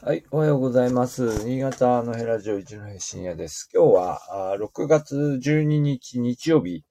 [0.00, 1.44] はい、おはようございます。
[1.44, 3.68] 新潟のヘラジオ一の深夜です。
[3.74, 6.84] 今日は6月12日日曜日、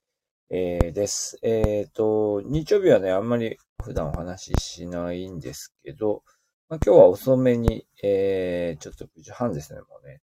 [0.50, 1.40] えー、です。
[1.42, 6.22] えっ、ー、と、日曜日はね、あんまり普段お話ししないんですけど、
[6.68, 10.20] まあ、今日は遅めに、えー、ちょっと9時半ですね、もうね、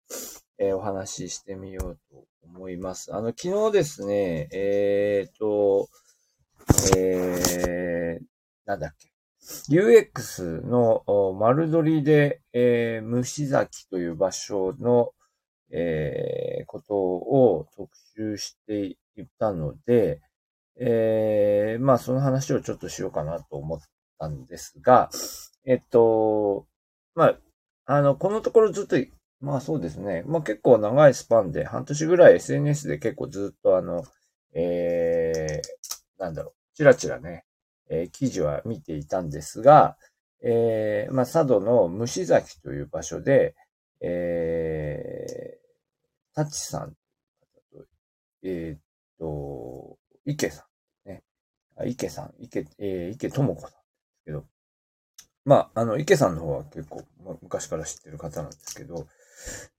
[0.58, 3.16] えー、お話ししてみようと思います。
[3.16, 5.88] あの、昨日ですね、えっ、ー、と、
[6.98, 8.26] えー、
[8.66, 9.13] なんだっけ。
[9.70, 11.04] UX の
[11.38, 15.12] 丸取りで、えー、虫崎という場所の、
[15.72, 18.98] えー、ことを特集してい
[19.40, 20.22] たので、
[20.80, 23.80] えー、まあその話をちょっとしようかなと思っ
[24.18, 25.10] たんですが、
[25.66, 26.66] えっと、
[27.16, 27.40] まあ、
[27.86, 28.96] あの、このところずっと、
[29.42, 34.04] まあそうですね、まあ結構長いスパンで、半年ぐらい SNS で結構ずっとあの、
[34.54, 37.44] えー、なんだろう、ちらちらね、
[37.94, 39.98] えー、記事は見ていたんですが、
[40.44, 43.56] えー、まあ、佐渡の虫崎という場所で、
[44.02, 46.94] えー、タチさん、
[48.44, 48.80] えー、っ
[49.20, 50.66] と、池さ
[51.06, 51.24] ん、ね。
[51.86, 54.46] 池さん、池、えー、池智子さんですけど、
[55.46, 59.08] まあ、あの、池さんの方は結構、まあ、昔から知ってる方なんですけど、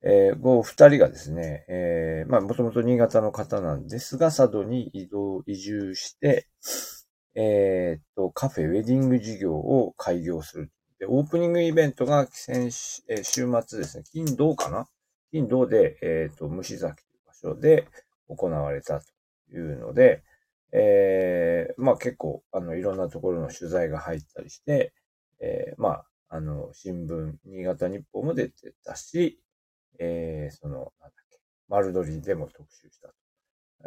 [0.03, 6.49] えー、ご二人がですね、えー、まあ、もともと新潟の方なんですが、佐渡に移動、移住して、
[7.35, 10.71] えー、っと、カフェ、ウェディング事業を開業する。
[10.99, 14.87] で、オープニングイベントが先週、えー、週末ですね、金土かな？
[15.33, 17.89] 金土で、えー、っと、虫崎という場所で
[18.29, 19.07] 行われたと
[19.53, 20.23] いうので、
[20.73, 24.93] えー、まあ結構、あの、いろんなところの取材が入ったりして、
[25.41, 29.41] えー、まあ、あの、新聞、新潟日報も出てたし、
[29.99, 31.39] えー、その、なんだっけ、
[31.69, 33.09] 丸取りでも特集した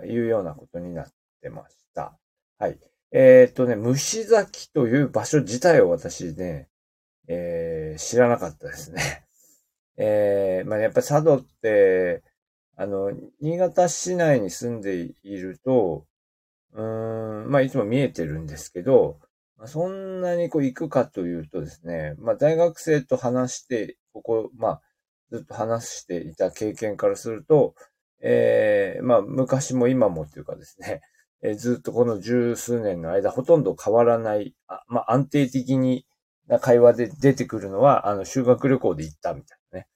[0.02, 1.06] というようなことになっ
[1.42, 2.17] てました。
[2.58, 2.80] はい。
[3.11, 6.67] えー、っとね、虫崎という場所自体を私ね、
[7.27, 9.25] えー、知らなかったですね。
[9.97, 12.23] えー、まあ、やっぱ佐渡って、
[12.75, 16.05] あの、新潟市内に住んでいると、
[16.73, 19.20] うん、まあ、いつも見えてるんですけど、
[19.55, 24.82] まあそんなにこう行くかというとですね、まあ、大学生と話して、ここ、まあ、
[25.32, 27.73] ずっと話していた経験からすると、
[28.21, 31.02] えー、まあ、昔も今もというかですね、
[31.42, 36.05] え、ずっとこの十数年の間、ほとんど変わらない、あまあ、安定的に
[36.48, 39.87] な会話で出てくるのは、あの、修学旅行で行ったみたいなね。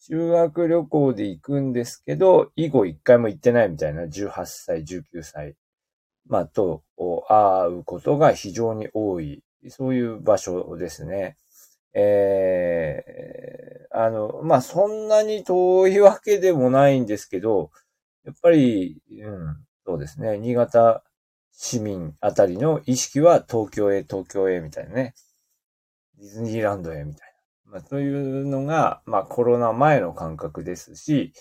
[0.00, 5.54] 修学旅行で行くんですけど、以後一回も行ってないみたいな、18歳、19歳、
[6.26, 6.82] まあ、と、
[7.28, 11.36] 会うことが非常に多い、そういう場所ですね。
[11.94, 17.70] えー、あの、まあ、そんなに遠いわけでもないんですけど、
[18.24, 19.56] やっぱり、うん、
[19.88, 20.36] そうですね。
[20.36, 21.02] 新潟
[21.50, 25.14] 市民あたりの意識は東京へ、東京へみたいなね。
[26.18, 27.34] ディズニーランドへみたい
[27.64, 27.72] な。
[27.72, 31.32] まあ、というのが、まあコロナ前の感覚ですし、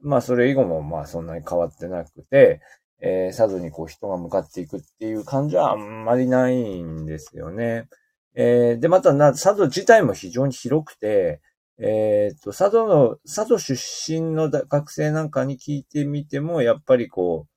[0.00, 2.62] まあそれ以後もまあそんなに変わってなくて、
[3.02, 7.86] えー、佐渡にこう人が向かっていくっていう感じはあんまりないんですよね。
[8.34, 11.42] えー、で、またな、佐渡自体も非常に広くて、
[11.78, 17.49] えっ、と、佐渡の、佐渡出身の学生なんかに聞いてみても、やっぱりこう、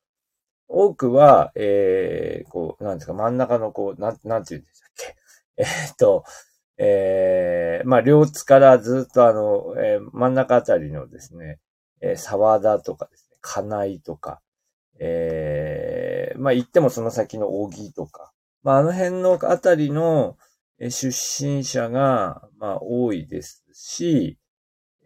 [0.73, 5.15] 多くは、えー、こう、なんですか、真ん中のこう、なん、なんて言うんでしたっけ。
[5.57, 6.23] えー、っと、
[6.77, 11.59] えー、まあ、両津からずっとあの、えー、真ん中あたりのですね、
[12.01, 14.41] えー、沢田とかですね、金井とか、
[14.99, 20.37] えー、まあ、行ってもその先の扇とか、まあ、あの辺のあたりの
[20.79, 24.39] 出身者が、まあ、多いですし、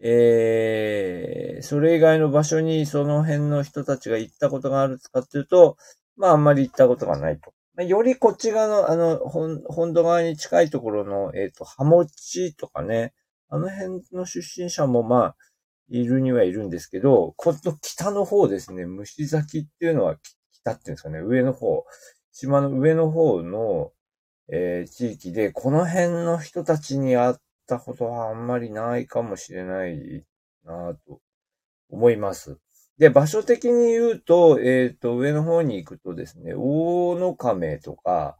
[0.02, 5.78] えー、それ以外の場所にその辺の人たちが行ったことがあるかっていうと、
[6.16, 7.54] まああんまり行ったことがないと。
[7.84, 13.14] よりこっち側の、あの、本土側に近いところの、えっ、ー、と、ハモチとかね、
[13.50, 15.36] あの辺の出身者もまあ、
[15.90, 20.18] いるにはいるんですけど、こっち北の方ですね、虫崎っていうのは
[20.52, 21.86] 北っていうんですかね、上の方、
[22.32, 23.92] 島の上の方の、
[24.52, 27.36] えー、地域で、この辺の人たちに会っ
[27.76, 30.24] ったことはあんまりないかもしれない
[30.66, 31.20] なと
[31.90, 32.58] 思います。
[32.98, 38.38] で、場所的に言うと、えっ、ー、と、上の方に行くとですね、大野亀とか、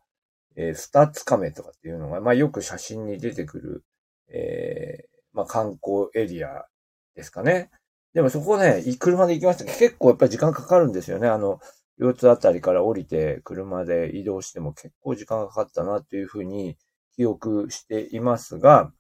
[0.56, 3.86] えー、スタッツ亀とかっていうのが、まあよく写真に出てくる、
[4.30, 6.66] えー、まあ観光エリア
[7.16, 7.70] ですかね。
[8.16, 11.28] でもそこね、車で行きましたけど、結構やっぱり時間かかるんですよね。
[11.28, 11.60] あの、
[12.00, 16.78] 両津あたりから降りて車で移動しても結構時間かかったなというふうに
[17.16, 18.92] 記憶していますが、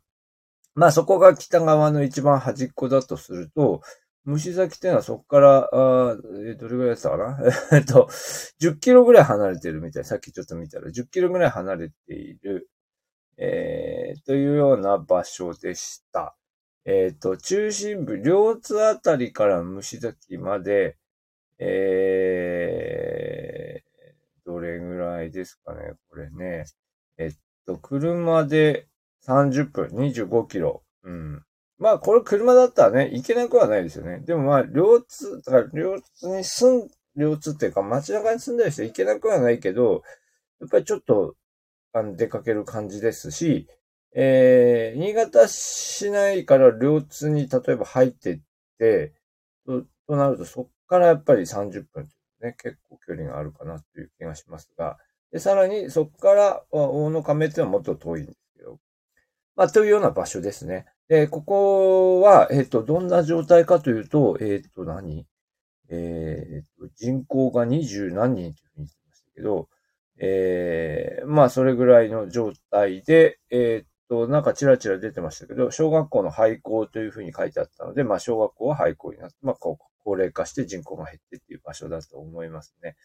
[0.77, 3.81] まあそこが北側の一番端っこだとすると、
[4.25, 6.15] 虫崎っていうのはそこから、あ
[6.45, 7.39] えどれぐらいやったかな？
[7.75, 8.07] えっと、
[8.61, 10.05] 10キロぐらい離れてるみたい。
[10.05, 12.69] さっきちょっと見たら、10キロぐらい離れている、
[13.37, 16.35] えー、というような場所でした。
[16.85, 20.97] えっ、と、中心部、両津あたりから虫崎まで、
[21.57, 26.65] えー、どれぐらいですかね、これね。
[27.17, 27.35] えっ
[27.65, 28.87] と、車で
[29.27, 30.83] 30分、25キロ。
[31.03, 31.43] うん。
[31.79, 34.19] まあ、これ車だったらね、行けなくはないですよね。
[34.19, 40.03] でもまあ、両津、だから両津に住ん、両津っていうか街中に住んでる人行けなくはないけど、
[40.59, 41.35] やっぱりちょっと、
[41.93, 43.67] あの、出かける感じですし、
[44.15, 48.39] えー、新潟市内から両津に例えば入っていっ
[48.79, 49.13] て、
[49.65, 52.09] と、となるとそっからやっぱり30分
[52.41, 54.97] ね、結構距離があるかなという気がしますが、
[55.31, 58.37] で、さらにそこから大野亀っていうのはもっと遠いんです、
[59.57, 60.85] まあ、というような場所ですね。
[61.09, 65.25] で、ここは、えっ、ー、と、どんな状態かというと、えっ、ー、と何、
[65.89, 69.67] えっ、ー、と、人口が二十何人というふうに言ってましたけど、
[70.19, 82.95] えー、まあ、それぐらいの状態で、えっ、と、なんかチラチラ出てましたけど、小学校の廃校というふうに書いてあったので、まあ、小学校は廃校になって、まあ、高齢化して人口が減ってっていう場所だと思いますね。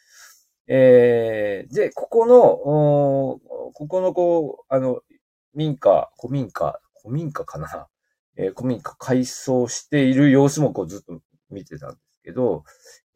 [0.68, 3.40] えー、で、ここの、
[3.72, 5.00] ここのこう、あの、
[5.54, 7.88] 民家、古民家、古民家かな。
[8.36, 11.20] えー、古民家改装している様子もこうずっと
[11.50, 12.64] 見てたんですけど、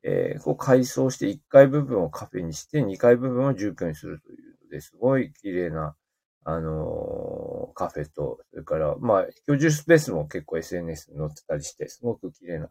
[0.02, 5.96] えー、こう改装して1階部分をカフェにして2階部分を住居にするというので、すごい綺麗な、
[6.44, 12.68] あのー、カフェと、それから、まあ、居住スペースも結構 SNS に載ってたりして、すごく綺麗な、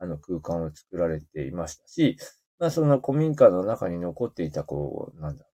[0.00, 2.16] あの空間を作られていましたし、
[2.58, 5.44] まあ、その古民家の中に残っていた、こう、なんだ、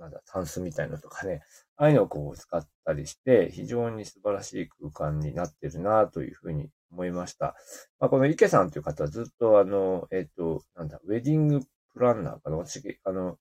[0.00, 1.42] なんだ、タンスみたいのとかね、
[1.76, 7.54] ああいうのをこう使ったりして、非常に素晴らしい空間になってるなというふうに思いました。
[8.00, 11.60] まあ、この池さんという方はずっとあの、えっ、ー、と、なんだ、ウェディング
[11.92, 12.56] プランナーかな？
[12.56, 13.36] 私、あの、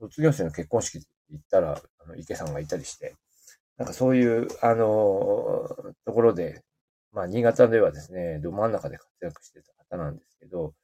[0.00, 3.14] 卒業生の結婚式行ったら、あの、池さんがいたりして、
[3.76, 5.68] なんかそういう、あの、
[6.06, 6.62] ところで、
[7.12, 10.74] まあ、新潟ではですね、ど真ん中で活躍してた方なんですけど、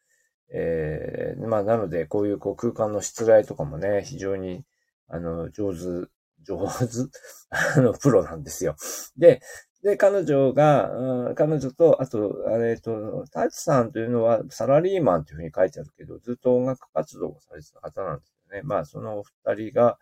[0.52, 4.64] えー、まあ、なので、こういうこう空間の失礼とかもね、非常に、
[5.08, 6.08] あの、上手、
[6.43, 7.11] 上手
[7.50, 8.76] あの、プロなんですよ。
[9.17, 9.41] で、
[9.82, 18.62] で、彼女が、彼女と、あと、えっ、と、タイツさんというのはサラリーマンというふうに書いてあるけど、ずっと音楽活動をされてた方なんですよね。
[18.64, 19.99] まあ、そのお二人が、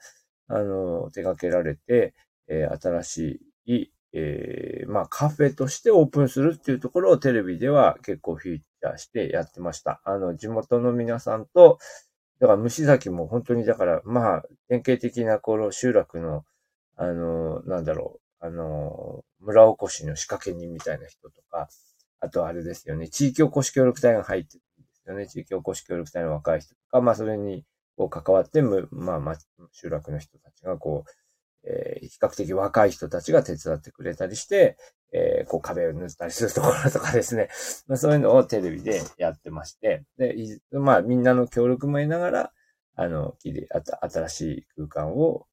[0.48, 2.14] あの、手掛けられて、
[2.48, 10.00] えー、新しい、えー、まあ、カフェとしてオープンするっていうところをテレビでは結構フィーチャーしてやってました。
[10.04, 11.78] あの、地元の皆さんと、
[12.44, 16.44] だから虫崎も本当に、だから、まあ、典型的なこの集落の、
[16.94, 21.70] あの、なんだろう、あの、村おこしの仕掛け人みたいな人とか、
[22.20, 25.26] あとあれですよね、地域おこし協力隊が入ってるんですよね。
[25.26, 27.64] 地域おこし協力隊の若い人とか、まあそれに
[27.96, 29.36] こう関わって、まあ、まあ、
[29.72, 31.10] 集落の人たちがこう、
[31.66, 34.76] えー、比較的若い人たちが手伝ってくれたりして、
[35.12, 37.48] えー、こう壁を塗ったりするところとかですね。
[37.86, 40.34] まあ、そういうのをテレビでやってまして、で、
[40.72, 42.52] まあみんなの協力も得ながら、
[42.96, 45.46] あの、新しい空間を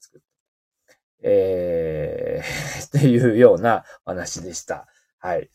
[0.00, 0.34] 作った。
[1.26, 4.86] えー、 っていうような話でした。
[5.18, 5.50] はい。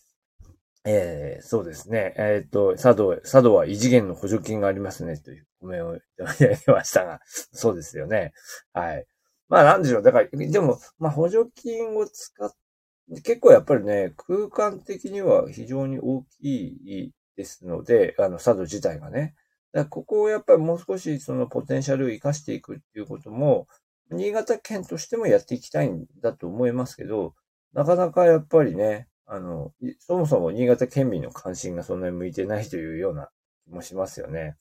[0.85, 2.15] えー、そうですね。
[2.17, 7.21] えっ、と、佐渡、佐渡は異次元の補助金がありますね、というコメントをいただきましたが、
[7.53, 8.33] そうですよね。
[8.73, 9.05] はい。
[9.49, 10.03] まあなんでしょう。
[10.03, 12.51] だから、でも、まあ補助金を使っ
[13.15, 16.67] て、結構やっぱりね、空間的には非常に大き
[17.07, 19.35] いですので、あの、佐渡自体がね。
[19.73, 23.67] だここをやっぱりもう少しそのポテンシャルを活かしていくっていうことも、
[24.11, 27.33] 新潟県としてもやっていきたいんだと思いますけど、
[27.73, 33.29] なかなかやっぱりね、あの、そもそも新潟県民の関心がそんなに向いてないというような
[33.65, 34.57] 気もしますよね。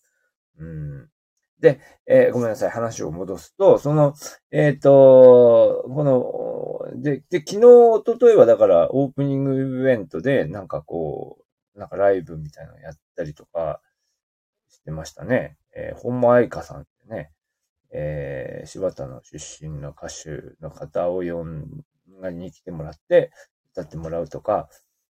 [0.59, 1.11] うん。
[1.61, 4.15] で、えー、ごめんなさい、話を戻すと、その、
[4.51, 6.05] えっ、ー、と、こ
[6.95, 11.39] の、で、で、昨日、おとといはだからオープニングイベントで、なんかこ
[11.75, 13.81] う、なんかライブみたいなのやったりとか
[14.69, 15.57] してましたね。
[15.75, 17.31] えー、本間愛香さんってね、
[17.93, 21.67] えー、柴田の出身の歌手の方を呼ん
[22.39, 23.33] に来てもらって、
[23.73, 24.69] 歌ってもらうとか、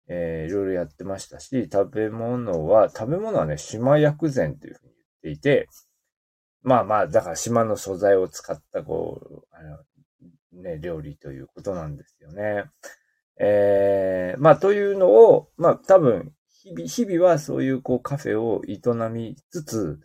[0.09, 4.93] えー、いろいろやってましたし、食べ物は、食べ物はね、島薬膳というふうに
[5.23, 5.69] 言っていて、
[6.63, 9.79] まあまあ、だから島の素材を使った、こう、あの、
[10.63, 12.65] ね、料理ということなんですよね。
[13.39, 20.01] えー、まあ、というのを、まあ、多分、日々、日々はそういう、こう、カフェを営みつつ、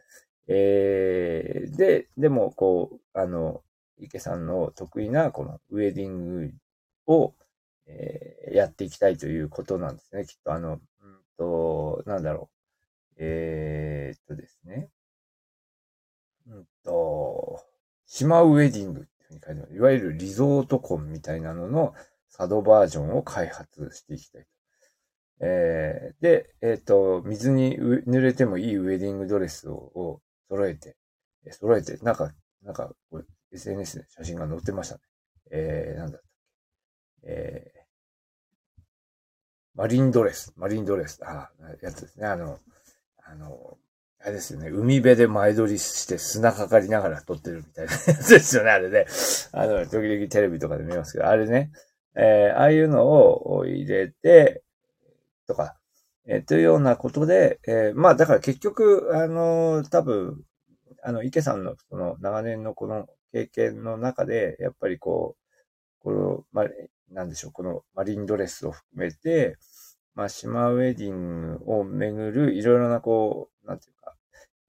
[0.47, 3.61] えー、で、でも、こう、あの、
[3.97, 6.53] 池さんの得意な、このウェディング
[7.07, 7.35] を、
[7.87, 10.25] えー、やっていきたいということなんですね。
[10.25, 10.79] きっと、あの、うん
[11.37, 12.55] と、なんだろう。
[13.17, 14.89] えー、とですね。
[16.47, 17.63] うんと、
[18.05, 19.75] 島ウェディングっていうふうに書いてある。
[19.75, 21.93] いわゆるリゾート婚みたいなのの
[22.35, 24.45] 佐渡バージョンを開発していきたい。
[25.41, 30.95] えー、で、えっ、ー、と、水に濡れてもいいウェディングドレスをを揃えて、
[31.51, 32.33] 揃えて、なんか、
[32.63, 32.93] なんか、
[33.51, 35.01] SNS で写真が載ってましたね。
[35.51, 36.29] えー、なんだったっ
[37.23, 37.27] け。
[37.27, 38.81] えー、
[39.75, 42.27] マリンドレス、マリンドレス、ああやつですね。
[42.27, 42.59] あの、
[43.23, 43.77] あの、
[44.25, 44.69] あれですよね。
[44.69, 49.05] 海辺で前撮りして砂かかりながら撮ってるみたいなやつですよね、あれね。
[49.51, 51.71] あの、時々テレビとかで見ますけど、あれね。
[52.15, 54.63] えー、ああいうのを入れて、
[55.45, 55.77] とか、
[56.25, 60.41] えー、というようなことで、えー、まあだから結局、あのー、多分、
[61.03, 66.65] あの、池さんのその長年のこの経験の中で、やっぱりこう、この、まあ、
[67.11, 69.57] なんでしょう、このマリンドレスを含めて、
[70.15, 73.94] まあ、島ウェディングをめぐるいろいろなこう、なんていう、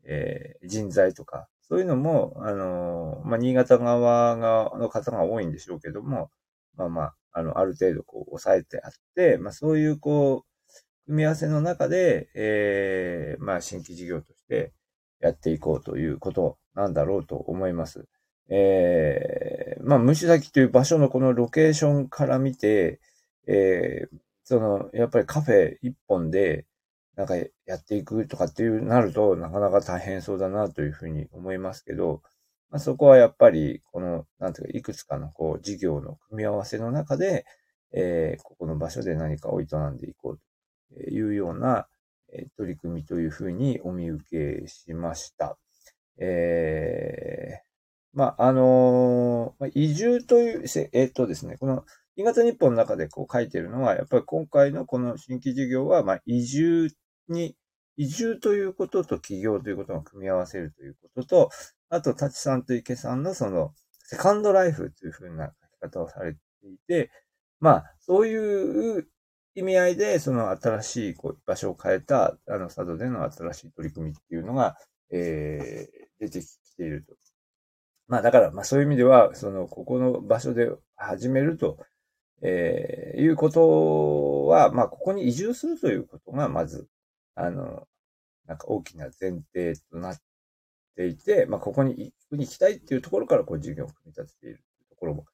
[0.07, 6.31] えー、人材とか、そういうのも、あのまあ、新潟側がの方が多いんでしょうけども、
[6.77, 10.57] まあまあ、あの、ある程度こう、抑えてあって、まあ、そういうこう、
[11.07, 14.73] 組み合わせの中で、えー、まあ、新規事業として
[15.21, 18.07] やっていこうということなんだろうと思います。
[18.49, 23.01] えー、まあ、虫崎という場所のこのロケーションから見て、
[23.47, 26.65] えー、その、やっぱりカフェ一本で、
[27.16, 32.23] なんかやっていくとかっていうなると、なかなか大変そうだなというふうに思いますけど、
[32.70, 37.46] まあ、そこはやっぱり、この、なんていうか、いくつかのこう、事業の組み合わせの中で、
[37.92, 40.40] えー、ここの場所で何かを営んでいこう
[40.94, 41.87] というような、
[42.32, 45.56] え取り組みというふうにお見受けしました。
[46.18, 51.85] えー、まあ、あのー、移住という、えっ、とですね、この
[52.16, 56.88] 新潟日報の中でこう書いてるのは、やっぱり今回のこの新規事業は、まあ、移住
[57.28, 57.56] に、
[57.97, 61.50] 移住ということと起業ということを組み合わせるということと、
[61.88, 63.73] あと、立さんと池さんのその、
[64.04, 67.11] セカンドライフというふうな書き方をされていて、
[67.61, 69.09] まあ、そういう
[69.54, 74.76] 意味合いで、その新しいこう場所を変えた、あの、佐渡での新しい取り組みっていうのが、
[75.11, 77.14] えー、出てきていると。
[78.09, 81.78] まあ、だから、まあ、そういう意味では、その、ここの場所で始めると、
[82.42, 86.87] えー、いうことは、まあ、ここに移住するということが、まず、
[87.37, 87.87] あの、
[88.47, 90.19] なんか大きな前提となっ
[90.97, 95.26] ていて、まあ、ここに行きたいっていうところから、こう、事業を組み立てているところも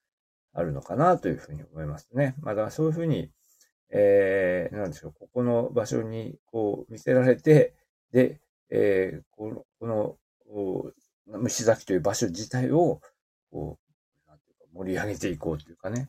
[0.53, 2.35] あるのかなというふうに思いますね。
[2.41, 3.31] まあ、だからそういうふうに、
[3.91, 7.75] えー、なんでしょう、ここの場所にこう見せられて、
[8.11, 8.41] で、
[8.71, 10.93] えー、この、この、
[11.39, 13.01] 虫崎という場所自体を、
[13.51, 13.79] こ
[14.27, 16.09] う、なんていうか盛り上げていこうというかね、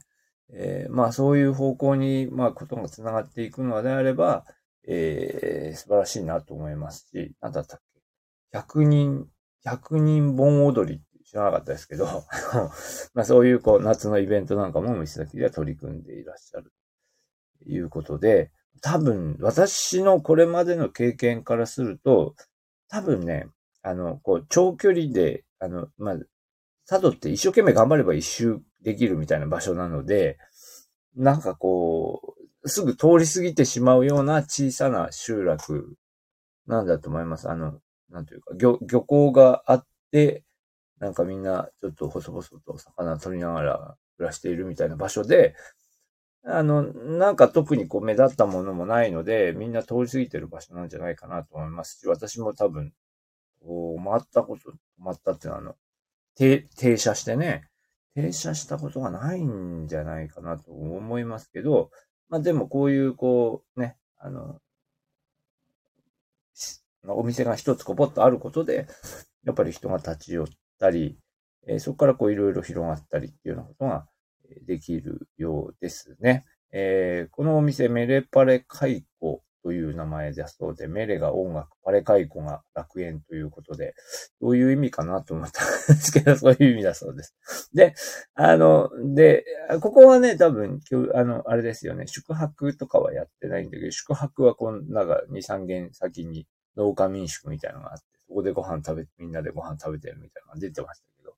[0.54, 4.46] えー、まあそういう方向に、まあことが繋がっていくのであれば、
[4.88, 7.80] えー、素晴らしいなと思いますし、なんだったっ
[8.52, 9.28] け ?100 人、
[9.66, 12.06] 100人盆踊りって知らなかったですけど、
[13.14, 16.74] まあそういうこう夏のイベントなんかも虫崎では取り組んでいらっしゃる
[17.64, 22.36] ということで、多分、私のこれまでの経験からすると、
[22.90, 23.48] 多分ね、
[23.82, 26.18] あの、こう、長距離で、あの、まあ、
[26.86, 30.38] 佐渡って一生懸命頑張れば一周できるみたいな場所なので、
[31.16, 35.96] なんかこう、すぐ通り過ぎてしまうような小さな集落
[36.68, 37.50] なんだと思います。
[37.50, 37.80] あの、
[38.10, 40.44] なんというか、漁、漁港があって、
[41.00, 45.56] なんかみんなちょっと細々と魚を取りながら暮らしているみたいな場所で、
[46.46, 52.94] あの、なんか特にこう目立ったものもないので、みんな通り過ぎてる場所なんじゃないかなと思いますし、私も多分、
[53.62, 55.76] こう、回ったこと、回ったっていうのは、あの、
[56.36, 57.70] 停車してね、
[58.16, 61.92] 停車したことがないんじゃないかなと思いますけど、
[62.30, 64.60] まあでもこういうこう、ね、あの、
[67.08, 68.88] お店が一つこぽっとあることで、
[69.44, 70.48] やっぱり人が立ち寄っ
[70.80, 71.18] たり、
[71.68, 74.08] えー、そこからこういろいろ広がったりっていうようなことが
[74.66, 76.46] できるようですね。
[76.72, 83.96] えー、このお店、メレパレカイコという名前だそうで、メレが音楽、パレカイコが楽園ということで、
[84.42, 87.36] どういう意味かなと思ったんですけど、 そういう意味だそうです。
[87.74, 87.96] で、
[88.36, 89.46] あの、で、
[89.82, 90.82] ここはね、多分、
[91.16, 101.36] あの、あれですよね、宿泊とかはやってないんだけど、宿泊はこんなんか2、3軒先に農家民宿みたいなのがあって、そこでご飯食べ、みんなでご飯食べてるみたいなのが出てましたけど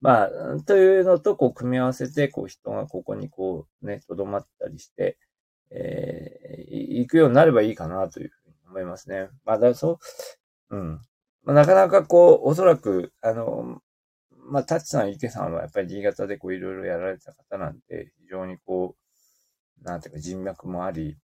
[0.00, 0.30] まあ、
[0.64, 5.18] というのと、こう、組み合わせて、こう、人がここにこう、ね、とどまったりして、
[5.70, 9.28] えー、行くようになればいいかなというふうに思いますね。
[9.44, 9.98] まあ、だそ
[10.70, 11.00] う、うん。
[11.44, 13.80] まあ、なかなかこう、おそらく、あの、
[14.50, 18.96] まあ、タッチさん、池さんはやっぱり新潟でこう、いろいろやられた方なんで、非常にこ
[19.80, 21.16] う、なんていうか人脈もあり、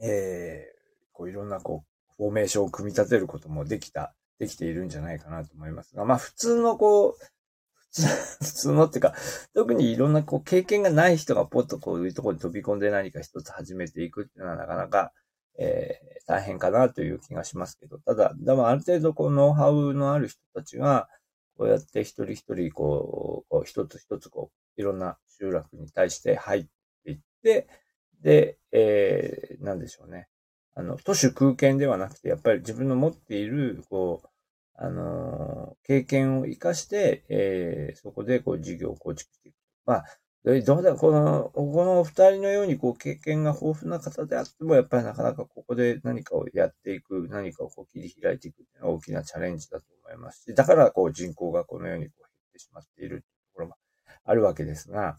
[0.00, 7.14] えー、こう、いろんなこう、フォーメーションを組み立てることもできた、できているんじゃないかなと思いますが、まあ、普通のこう、
[8.40, 9.14] 普通のっていうか、
[9.54, 15.12] 特にいろんなこう経験がない人がポッとこういうところに飛び込んで何か一つ始めていくっていうのはなかなか、
[15.58, 21.08] えー、大変かなという気がしますけど、ただ、でもある程度こうノウハウのある人たちが、
[21.58, 26.66] こうやって一人一人こう、こう一つ一つこう、いろんな集落に対して入っ
[27.04, 27.68] ていって、
[28.22, 30.28] で、えー、なんでしょうね。
[30.74, 34.28] あの、都市空間ではなくて、やっぱり自分の持っている、こう、
[34.74, 39.56] あの、経験を活かして、えー、そこでこう事業を構築していく。
[39.86, 40.04] まあ、
[40.44, 53.76] どうだ、この、このお二人のようにこう経験が豊富な方であっても、やっぱりなかなかここで何かをやっていく、何かをこう切り開いていくっていうのは大きなチャレンジだと思いますし、だからこう人口がこのようにこう減ってしまっているところも
[54.24, 55.16] あるわけですが、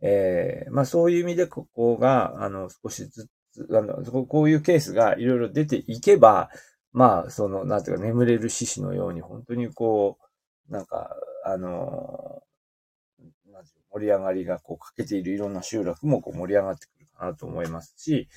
[0.00, 6.48] えー、まあそういう意味でここが、あの、少しずつ、あの、こういうケースがいろいろ出ていけば、
[6.94, 10.16] まあ、その、なんていうか、眠れる獅子のように、本当にこ
[10.70, 12.42] う、なんか、あの、
[13.52, 18.28] なんていう盛り上がりがこう欠けているいろんな集落もこう盛り上がってくるかなと思いますし、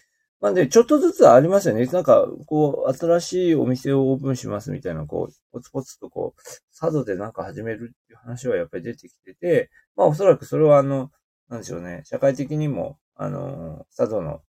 [0.42, 1.86] まあで、ちょっとずつありますよね。
[1.88, 6.42] なんか、こう、新しいお店をオープンしますみたいな、こう、ポツポツとこう、
[6.80, 11.12] 佐渡でなんか始めるっていう話はやっぱり出てきてて、まあおそらくそれはあの、
[11.50, 14.42] なんでしょうね、社会的にも、あの、佐渡の、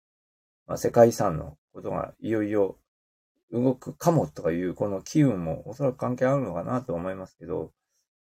[0.66, 2.78] まあ、世界遺産のことがいよいよ
[3.52, 7.72] 動くかもとかいうこの機運もおそらく関係あるのかなと思いますけど、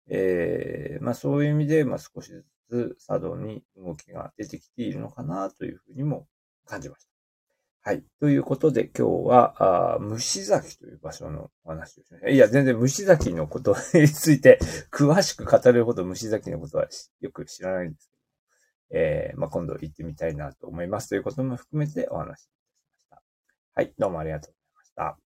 [0.10, 6.28] えー、まあそういう意味で、まあ少しずつ佐渡に動きが出てきているのかなというふうにも
[6.66, 7.14] 感じました。
[7.86, 8.04] はい。
[8.22, 12.30] ということで今日は、あ虫崎という場所のお話をしました。
[12.30, 16.88] いや、全然虫崎のことについて詳しく語るほど虫崎のことは
[17.20, 22.50] よく知らないんですけど、えー、まあ今度行ってみたいなと思いますということも含めてお話しし
[23.10, 23.22] ました。
[23.76, 23.94] はい。
[23.98, 24.63] どうもありがとう
[24.94, 25.23] stop.